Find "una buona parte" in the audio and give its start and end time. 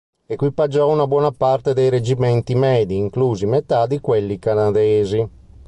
0.89-1.73